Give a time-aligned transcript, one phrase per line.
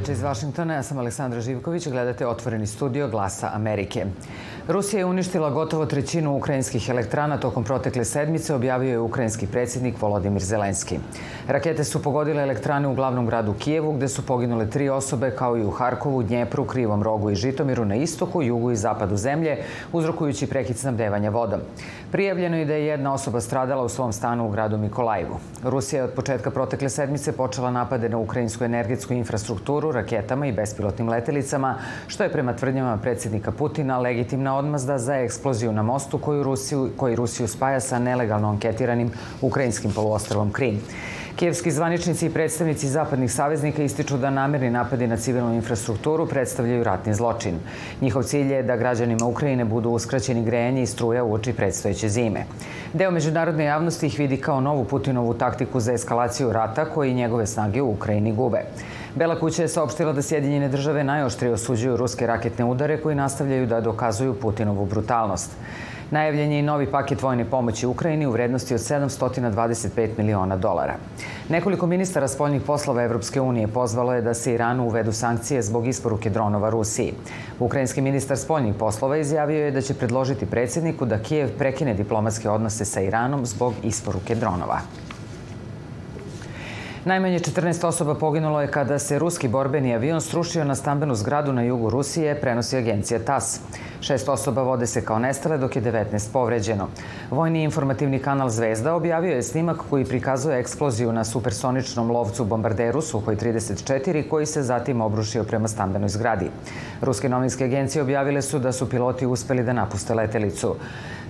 [0.00, 4.06] Večer iz Vašingtona, ja sam Aleksandra Živković, gledate Otvoreni studio Glasa Amerike.
[4.68, 10.42] Rusija je uništila gotovo trećinu ukrajinskih elektrana tokom protekle sedmice, objavio je ukrajinski predsjednik Volodimir
[10.42, 10.98] Zelenski.
[11.48, 15.64] Rakete su pogodile elektrane u glavnom gradu Kijevu, gde su poginule tri osobe, kao i
[15.64, 19.58] u Harkovu, Dnjepru, Krivom rogu i Žitomiru na istoku, jugu i zapadu zemlje,
[19.92, 21.60] uzrokujući prekid snabdevanja vodom.
[22.12, 25.36] Prijavljeno je da je jedna osoba stradala u svom stanu u gradu Mikolajevu.
[25.64, 31.08] Rusija je od početka protekle sedmice počela napade na ukrajinsku energetsku infrastrukturu raketama i bespilotnim
[31.08, 31.74] letelicama,
[32.06, 37.16] što je prema tvrdnjama predsjednika Putina legitimna odmazda za eksploziju na mostu koju Rusiju, koji
[37.16, 39.10] Rusiju spaja sa nelegalno anketiranim
[39.40, 40.80] ukrajinskim poluostrvom Krim.
[41.36, 47.14] Kijevski zvaničnici i predstavnici zapadnih saveznika ističu da namerni napadi na civilnu infrastrukturu predstavljaju ratni
[47.14, 47.54] zločin.
[48.00, 52.44] Njihov cilj je da građanima Ukrajine budu uskraćeni grejanje i struja u oči predstojeće zime.
[52.92, 57.82] Deo međunarodne javnosti ih vidi kao novu Putinovu taktiku za eskalaciju rata koji njegove snage
[57.82, 58.60] u Ukrajini gube.
[59.14, 63.80] Bela kuća je saopštila da Sjedinjene države najoštrije osuđuju ruske raketne udare koji nastavljaju da
[63.80, 65.50] dokazuju Putinovu brutalnost.
[66.10, 70.94] Najavljen je i novi paket vojne pomoći Ukrajini u vrednosti od 725 miliona dolara.
[71.48, 76.30] Nekoliko ministara spoljnih poslova Evropske unije pozvalo je da se Iranu uvedu sankcije zbog isporuke
[76.30, 77.14] dronova Rusiji.
[77.58, 82.84] Ukrajinski ministar spoljnih poslova izjavio je da će predložiti predsjedniku da Kijev prekine diplomatske odnose
[82.84, 84.80] sa Iranom zbog isporuke dronova.
[87.04, 91.62] Najmanje 14 osoba poginulo je kada se ruski borbeni avion srušio na stambenu zgradu na
[91.62, 93.60] jugu Rusije, prenosi agencija TAS.
[94.00, 96.88] Šest osoba vode se kao nestale, dok je 19 povređeno.
[97.30, 103.36] Vojni informativni kanal Zvezda objavio je snimak koji prikazuje eksploziju na supersoničnom lovcu bombarderu Suhoj
[103.36, 106.50] 34, koji se zatim obrušio prema stambenoj zgradi.
[107.00, 110.76] Ruske novinske agencije objavile su da su piloti uspeli da napuste letelicu.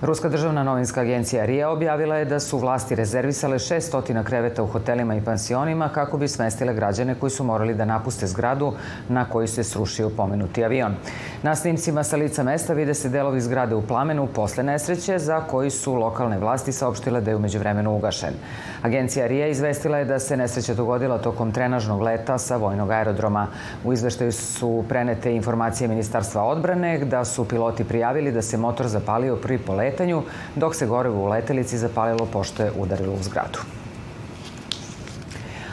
[0.01, 5.15] Ruska državna novinska agencija RIA objavila je da su vlasti rezervisale 600 kreveta u hotelima
[5.15, 8.73] i pansionima kako bi smestile građane koji su morali da napuste zgradu
[9.09, 10.95] na koju se srušio pomenuti avion.
[11.43, 15.69] Na snimcima sa lica mesta vide se delovi zgrade u plamenu posle nesreće za koji
[15.69, 18.33] su lokalne vlasti saopštile da je umeđu vremenu ugašen.
[18.81, 23.47] Agencija RIA izvestila je da se nesreća dogodila tokom trenažnog leta sa vojnog aerodroma.
[23.83, 29.35] U izveštaju su prenete informacije Ministarstva odbrane da su piloti prijavili da se motor zapalio
[29.35, 30.23] pri poletanju,
[30.55, 33.80] dok se gorevo u letelici zapalilo pošto je udarilo u zgradu.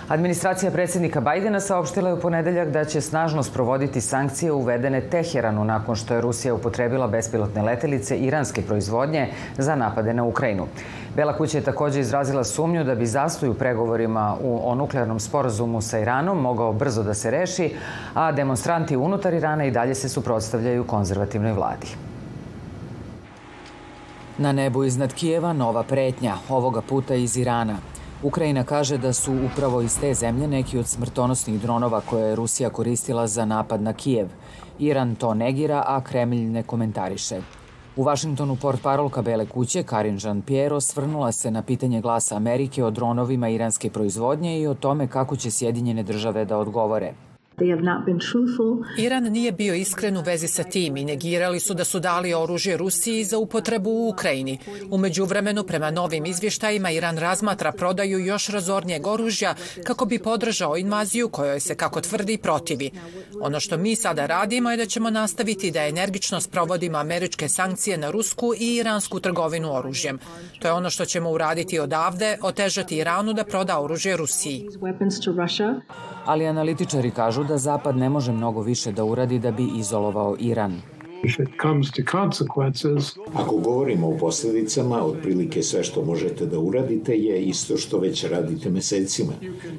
[0.09, 5.97] Administracija predsjednika Bajdena saopštila je u ponedeljak da će snažno sprovoditi sankcije uvedene Teheranu nakon
[5.97, 10.67] što je Rusija upotrebila bespilotne letelice iranske proizvodnje za napade na Ukrajinu.
[11.17, 15.81] Bela kuća je takođe izrazila sumnju da bi zastoj u pregovorima u, o nuklearnom sporazumu
[15.81, 17.75] sa Iranom mogao brzo da se reši,
[18.15, 21.87] a demonstranti unutar Irana i dalje se suprotstavljaju konzervativnoj vladi.
[24.39, 27.77] Na nebu iznad Kijeva nova pretnja, ovoga puta iz Irana.
[28.23, 32.71] Ukrajina kaže da su upravo iz te zemlje neki od smrtonosnih dronova koje je Rusija
[32.71, 34.29] koristila za napad na Kijev.
[34.79, 37.41] Iran to negira, a Kremlj ne komentariše.
[37.97, 42.91] U Vašingtonu port parolka Bele kuće Karin Jean-Pierre osvrnula se na pitanje glasa Amerike o
[42.91, 47.13] dronovima iranske proizvodnje i o tome kako će Sjedinjene države da odgovore.
[48.99, 52.77] Iran nije bio iskren u vezi sa tim i negirali su da su dali oružje
[52.77, 54.59] Rusiji za upotrebu u Ukrajini.
[54.91, 59.55] Umeđu vremenu, prema novim izvještajima, Iran razmatra prodaju još razornijeg oružja
[59.85, 62.91] kako bi podržao invaziju kojoj se, kako tvrdi, protivi.
[63.41, 68.11] Ono što mi sada radimo je da ćemo nastaviti da energično sprovodimo američke sankcije na
[68.11, 70.19] rusku i iransku trgovinu oružjem.
[70.59, 74.67] To je ono što ćemo uraditi odavde, otežati Iranu da proda oružje Rusiji.
[76.25, 80.81] Ali analitičari kažu da Zapad ne može mnogo više da uradi da bi izolovao Iran.
[83.35, 88.71] Ako govorimo o posledicama, otprilike sve što možete da uradite je isto što već radite
[88.71, 89.33] mesecima,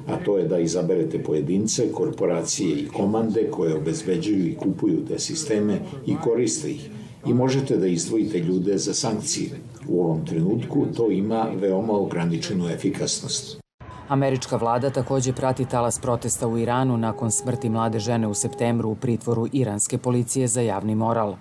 [0.08, 5.78] a to je da izaberete pojedince, korporacije i komande koje obezbeđuju i kupuju te sisteme
[6.06, 6.90] i koriste ih.
[7.26, 9.50] I možete da izdvojite ljude za sankcije.
[9.88, 13.60] U ovom trenutku to ima veoma ograničenu efikasnost.
[14.10, 18.94] Američka vlada takođe prati talas protesta u Iranu nakon smrti mlade žene u septembru u
[18.94, 21.34] pritvoru iranske policije za javni moral.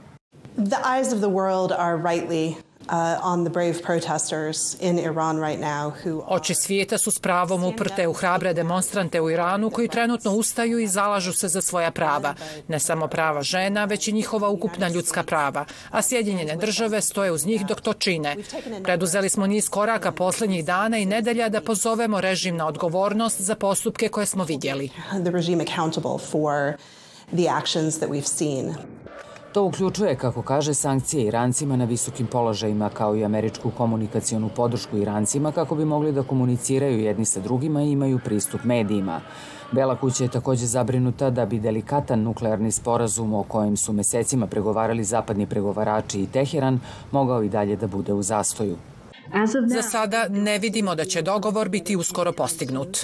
[0.55, 2.53] The eyes of the world are rightly
[2.91, 7.63] Uh, on the brave protesters in Iran right now who Oči svijeta su s pravom
[7.63, 12.33] uprte u hrabre demonstrante u Iranu koji trenutno ustaju i zalažu se za svoja prava.
[12.67, 15.65] Ne samo prava žena, već i njihova ukupna ljudska prava.
[15.89, 18.35] A Sjedinjene države stoje uz njih dok to čine.
[18.83, 24.09] Preduzeli smo niz koraka poslednjih dana i nedelja da pozovemo režim na odgovornost za postupke
[24.09, 24.89] koje smo vidjeli.
[27.35, 28.75] The actions that we've seen.
[29.53, 35.51] To uključuje, kako kaže, sankcije Irancima na visokim položajima, kao i američku komunikacionu podršku Irancima
[35.51, 39.21] kako bi mogli da komuniciraju jedni sa drugima i imaju pristup medijima.
[39.71, 45.03] Bela kuća je takođe zabrinuta da bi delikatan nuklearni sporazum o kojem su mesecima pregovarali
[45.03, 46.79] zapadni pregovarači i Teheran
[47.11, 48.75] mogao i dalje da bude u zastoju.
[49.67, 52.97] Za sada ne vidimo da će dogovor biti uskoro postignut.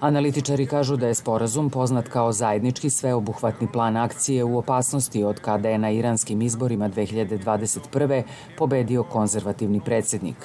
[0.00, 5.68] Analitičari kažu da je sporazum poznat kao zajednički sveobuhvatni plan akcije u opasnosti od kada
[5.68, 8.22] je na iranskim izborima 2021.
[8.58, 10.36] pobedio konzervativni predsednik.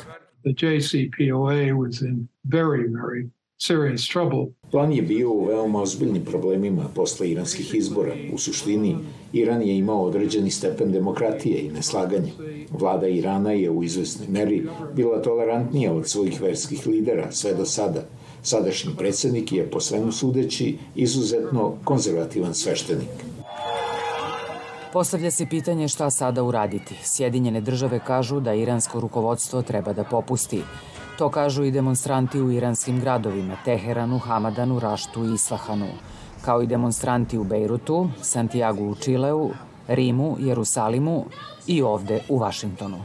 [0.44, 4.46] The JCPOA was in very, very serious trouble.
[4.72, 8.13] Plan je bio u veoma ozbiljnim problemima posle iranskih izbora.
[8.34, 8.96] U suštini,
[9.34, 12.31] Iran je imao određeni stepen demokratije i neslaganja.
[12.72, 18.04] Vlada Irana je u izvesnoj meri bila tolerantnija od svojih verskih lidera sve do sada.
[18.44, 23.10] Sadašnji predsednik je, po svemu sudeći, izuzetno konzervativan sveštenik.
[24.94, 26.96] Postavlja se pitanje šta sada uraditi.
[27.04, 30.62] Sjedinjene države kažu da iransko rukovodstvo treba da popusti.
[31.18, 35.88] To kažu i demonstranti u iranskim gradovima Teheranu, Hamadanu, Raštu i Isfahanu,
[36.42, 39.50] kao i demonstranti u Bejrutu, Santiago u Čileu,
[39.88, 41.26] Rimu, Jerusalimu
[41.68, 42.98] i ovde u Vašingtonu.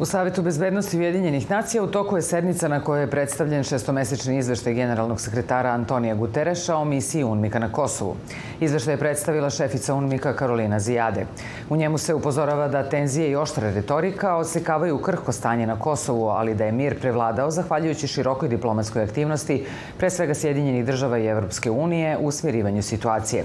[0.00, 4.74] U Savetu bezbednosti Ujedinjenih nacija u toku je sednica na kojoj je predstavljen šestomesečni izveštaj
[4.74, 8.16] generalnog sekretara Antonija Gutereša o misiji UNMIKA na Kosovu.
[8.60, 11.26] Izveštaj je predstavila šefica UNMIKA Karolina Zijade.
[11.70, 16.54] U njemu se upozorava da tenzije i oštra retorika osekavaju krhko stanje na Kosovu, ali
[16.54, 19.66] da je mir prevladao zahvaljujući širokoj diplomatskoj aktivnosti,
[19.98, 23.44] pre svega Sjedinjenih država i Evropske unije, u smirivanju situacije.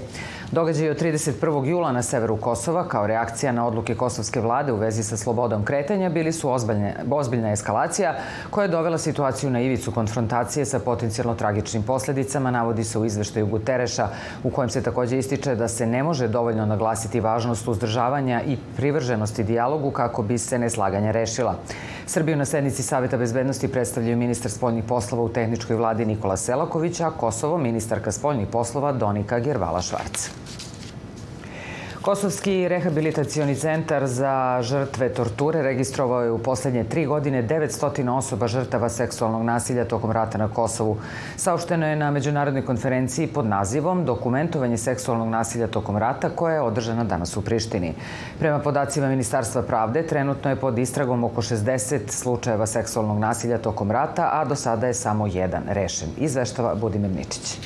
[0.52, 1.66] Događaj od 31.
[1.66, 6.08] jula na severu Kosova, kao reakcija na odluke kosovske vlade u vezi sa slobodom kretanja,
[6.08, 8.14] bili su ozbiljne, ozbiljna eskalacija
[8.50, 13.46] koja je dovela situaciju na ivicu konfrontacije sa potencijalno tragičnim posledicama, navodi se u izveštaju
[13.46, 14.08] Gutereša,
[14.44, 19.44] u kojem se takođe ističe da se ne može dovoljno naglasiti važnost uzdržavanja i privrženosti
[19.44, 21.54] dijalogu kako bi se neslaganja rešila.
[22.06, 27.10] Srbiju na sednici Saveta bezbednosti predstavljaju ministar spoljnih poslova u tehničkoj vladi Nikola Selaković, a
[27.10, 30.30] Kosovo ministarka spoljnih poslova Donika Gervala Švarc.
[32.06, 38.88] Kosovski rehabilitacioni centar za žrtve torture registrovao je u poslednje tri godine 900 osoba žrtava
[38.88, 40.96] seksualnog nasilja tokom rata na Kosovu.
[41.36, 47.04] Saopšteno je na međunarodnoj konferenciji pod nazivom Dokumentovanje seksualnog nasilja tokom rata koja je održana
[47.04, 47.94] danas u Prištini.
[48.38, 54.30] Prema podacima Ministarstva pravde, trenutno je pod istragom oko 60 slučajeva seksualnog nasilja tokom rata,
[54.32, 56.08] a do sada je samo jedan rešen.
[56.16, 57.58] Izveštava Budimir Ničić.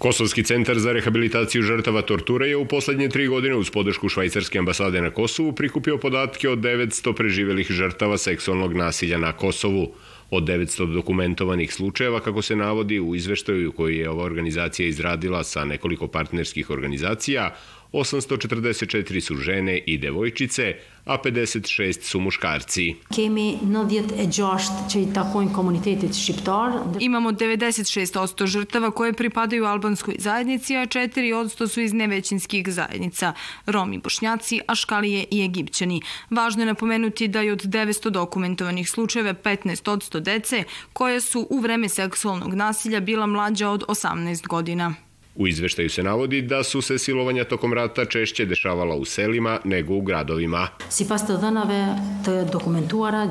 [0.00, 5.00] Kosovski centar za rehabilitaciju žrtava torture je u poslednje tri godine uz podršku Švajcarske ambasade
[5.00, 9.92] na Kosovu prikupio podatke od 900 preživelih žrtava seksualnog nasilja na Kosovu.
[10.30, 15.64] Od 900 dokumentovanih slučajeva, kako se navodi u izveštaju koji je ova organizacija izradila sa
[15.64, 17.54] nekoliko partnerskih organizacija,
[17.92, 22.94] 844 su žene i devojčice, a 56 su muškarci.
[23.14, 26.78] Kemi 96 që i takojnë komunitetit shqiptar.
[27.00, 33.32] Imamo 96% žrtava koje pripadaju albanskoj zajednici, a 4% su iz nevećinskih zajednica,
[33.66, 36.02] Romi, Bošnjaci, Aškalije i Egipćani.
[36.30, 41.88] Važno je napomenuti da je od 900 dokumentovanih slučajeva 15% dece koje su u vreme
[41.88, 45.09] seksualnog nasilja bila mlađa od 18 godina.
[45.40, 49.94] U izveštaju se navodi da su se silovanja tokom rata češće dešavala u selima nego
[49.94, 50.68] u gradovima.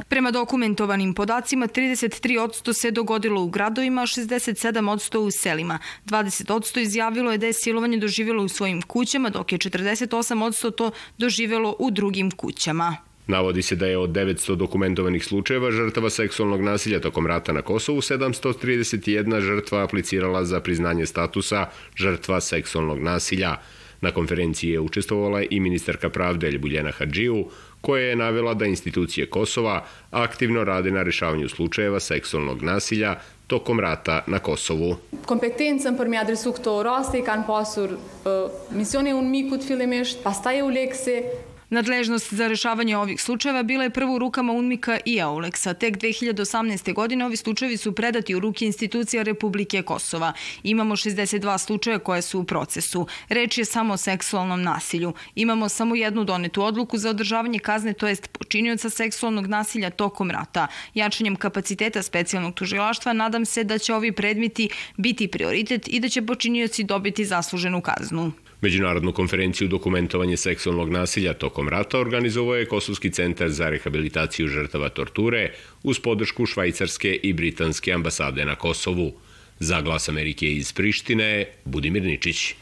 [0.09, 5.79] Prema dokumentovanim podacima, 33% se dogodilo u gradovima, 67% u selima.
[6.05, 11.75] 20% izjavilo je da je silovanje doživjelo u svojim kućama, dok je 48% to doživjelo
[11.79, 13.08] u drugim kućama.
[13.29, 18.01] Navodi se da je od 900 dokumentovanih slučajeva žrtava seksualnog nasilja tokom rata na Kosovu
[18.01, 23.55] 731 žrtva aplicirala za priznanje statusa žrtva seksualnog nasilja.
[24.01, 27.45] Na konferenciji je učestvovala i ministarka pravde Ljubuljena Hadžiju,
[27.81, 33.15] koja je navela da institucije Kosova aktivno rade na rešavanju slučajeva seksualnog nasilja
[33.47, 34.95] tokom rata na Kosovu.
[35.25, 40.61] Kompetencën për mi adresu këto raste i kanë pasur uh, misioni unë mikut fillimisht, pastaj
[40.61, 41.21] u lekse
[41.69, 45.73] Nadležnost za rešavanje ovih slučajeva bila je prvo u rukama UNMIKA i Auleksa.
[45.73, 46.93] Tek 2018.
[46.93, 50.33] godine ovi slučajevi su predati u ruke institucija Republike Kosova.
[50.63, 53.07] Imamo 62 slučaja koje su u procesu.
[53.29, 55.13] Reč je samo o seksualnom nasilju.
[55.35, 60.67] Imamo samo jednu donetu odluku za održavanje kazne, to jest počinioca seksualnog nasilja tokom rata.
[60.93, 66.25] Jačanjem kapaciteta specijalnog tužilaštva nadam se da će ovi predmeti biti prioritet i da će
[66.25, 68.31] počinioci dobiti zasluženu kaznu.
[68.61, 75.51] Međunarodnu konferenciju dokumentovanje seksualnog nasilja tokom rata organizovao je Kosovski centar za rehabilitaciju žrtava torture
[75.83, 79.13] uz podršku Švajcarske i Britanske ambasade na Kosovu.
[79.59, 82.55] Za glas Amerike iz Prištine, Budimir Ničić.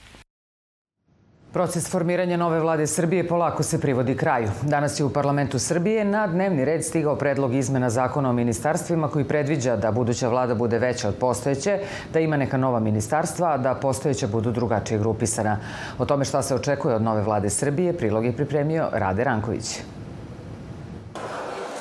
[1.58, 4.50] Proces formiranja nove vlade Srbije polako se privodi kraju.
[4.62, 9.26] Danas je u parlamentu Srbije na dnevni red stigao predlog izmena zakona o ministarstvima koji
[9.26, 11.80] predviđa da buduća vlada bude veća od postojeće,
[12.14, 15.58] da ima neka nova ministarstva, a da postojeća budu drugačije grupisana.
[15.98, 19.80] O tome šta se očekuje od nove vlade Srbije prilog je pripremio Rade Ranković.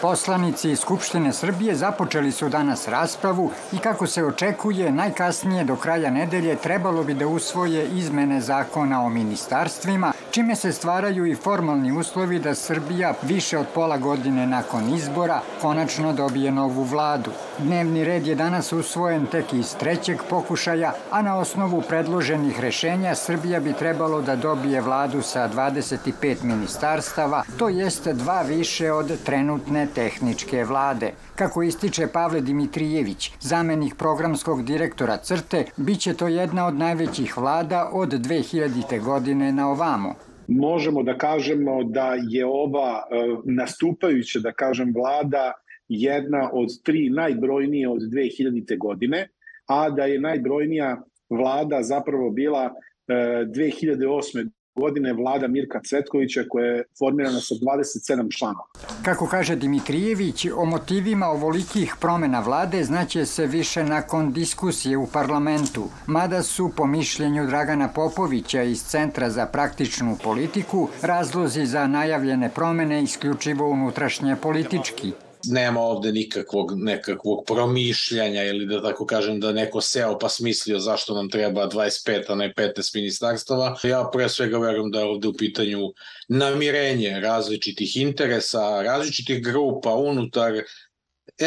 [0.01, 6.57] Poslanici Skupštine Srbije započeli su danas raspravu i kako se očekuje najkasnije do kraja nedelje
[6.57, 12.55] trebalo bi da usvoje izmene zakona o ministarstvima, čime se stvaraju i formalni uslovi da
[12.55, 17.31] Srbija više od pola godine nakon izbora konačno dobije novu vladu.
[17.59, 23.61] Dnevni red je danas usvojen tek iz trećeg pokušaja, a na osnovu predloženih rešenja Srbija
[23.61, 30.65] bi trebalo da dobije vladu sa 25 ministarstava, to jeste dva više od trenutne tehničke
[30.65, 31.13] vlade.
[31.37, 38.09] Kako ističe Pavle Dimitrijević, zamenik programskog direktora CRTE, biće to jedna od najvećih vlada od
[38.09, 39.05] 2000.
[39.05, 40.15] godine na ovamo
[40.49, 45.53] možemo da kažemo da je ova e, nastupajuća, da kažem, vlada
[45.89, 48.79] jedna od tri najbrojnije od 2000.
[48.79, 49.29] godine,
[49.67, 52.71] a da je najbrojnija vlada zapravo bila
[53.09, 58.67] 2008 godine vlada Mirka Cvetkovića koja je formirana sa 27 članova.
[59.03, 65.85] Kako kaže Dimitrijević, o motivima ovolikih promena vlade znaće se više nakon diskusije u parlamentu,
[66.07, 73.03] mada su po mišljenju Dragana Popovića iz Centra za praktičnu politiku razlozi za najavljene promene
[73.03, 75.13] isključivo unutrašnje politički
[75.47, 81.15] nema ovde nikakvog nekakvog promišljanja ili da tako kažem da neko seo pa smislio zašto
[81.15, 83.77] nam treba 25, a ne 15 ministarstava.
[83.83, 85.93] Ja pre svega verujem da je ovde u pitanju
[86.29, 90.63] namirenje različitih interesa, različitih grupa unutar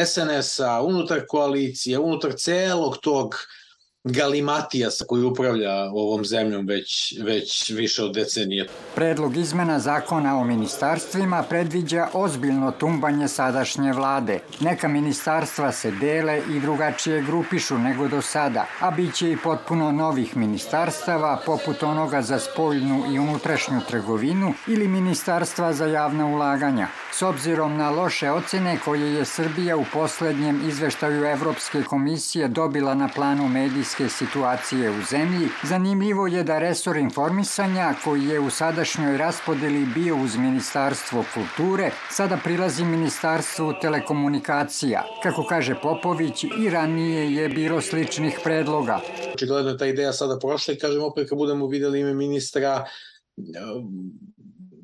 [0.06, 3.59] SNS-a, unutar koalicije, unutar celog tog uh,
[4.03, 8.68] Galimatijasa koji upravlja ovom zemljom već, već više od decenije.
[8.96, 14.39] Predlog izmena zakona o ministarstvima predviđa ozbiljno tumbanje sadašnje vlade.
[14.60, 19.91] Neka ministarstva se dele i drugačije grupišu nego do sada, a bit će i potpuno
[19.91, 26.88] novih ministarstava poput onoga za spoljnu i unutrašnju trgovinu ili ministarstva za javna ulaganja.
[27.12, 33.10] S obzirom na loše ocene koje je Srbija u poslednjem izveštaju Evropske komisije dobila na
[33.15, 33.48] planu
[33.89, 40.24] medijske situacije u zemlji, zanimljivo je da resor informisanja, koji je u sadašnjoj raspodeli bio
[40.24, 45.03] uz Ministarstvo kulture, sada prilazi Ministarstvu telekomunikacija.
[45.24, 49.00] Kako kaže Popović, i ranije je bilo sličnih predloga.
[49.34, 52.86] Očigledno je ta ideja sada prošla i kažem opet kad budemo videli ime ministra,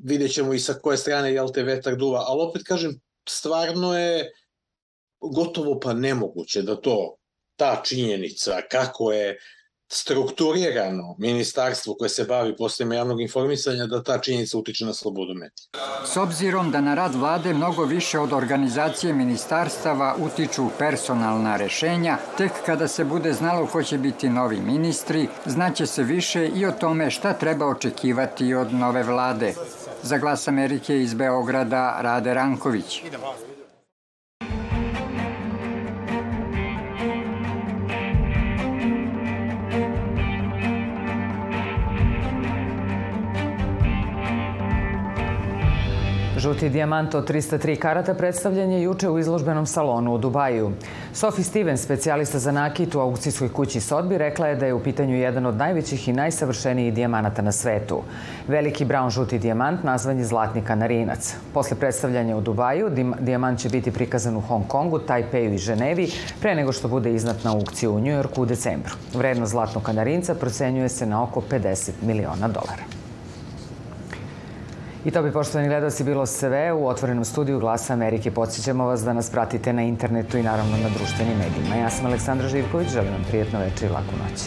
[0.04, 4.30] vidjet ćemo i sa koje strane jel te vetar duva, ali opet kažem, stvarno je
[5.20, 7.15] gotovo pa nemoguće da to,
[7.56, 9.38] ta činjenica, kako je
[9.88, 15.86] strukturirano ministarstvo koje se bavi posljedima javnog informisanja da ta činjenica utiče na slobodu medija.
[16.06, 22.52] S obzirom da na rad vlade mnogo više od organizacije ministarstava utiču personalna rešenja, tek
[22.66, 27.10] kada se bude znalo ko će biti novi ministri, znaće se više i o tome
[27.10, 29.54] šta treba očekivati od nove vlade.
[30.02, 33.02] Za glas Amerike iz Beograda Rade Ranković.
[46.46, 50.70] Žuti dijamant od 303 karata predstavljen je juče u izložbenom salonu u Dubaju.
[51.12, 55.16] Sophie Stevens, specijalista za nakit u aukcijskoj kući Sotbi, rekla je da je u pitanju
[55.16, 58.02] jedan od najvećih i najsavršenijih dijamanata na svetu.
[58.48, 61.34] Veliki brown žuti dijamant nazvan je Zlatni kanarinac.
[61.54, 66.10] Posle predstavljanja u Dubaju, dijamant će biti prikazan u Hong Kongu, Tajpeju i Ženevi,
[66.40, 68.94] pre nego što bude iznat na aukciju u Njujorku u decembru.
[69.14, 73.05] Vrednost Zlatnog kanarinca procenjuje se na oko 50 miliona dolara.
[75.06, 78.30] I to bi, poštovani gledalci, bilo sve u otvorenom studiju Glasa Amerike.
[78.30, 81.76] Podsjećamo vas da nas pratite na internetu i naravno na društvenim medijima.
[81.76, 84.42] Ja sam Aleksandra Živković, želim vam prijetno večer i laku noć.